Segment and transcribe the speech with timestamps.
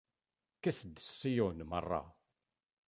[0.57, 2.01] Kket-d Ṣiyun merra.